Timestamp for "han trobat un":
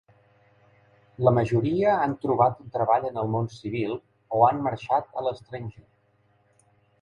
2.05-2.71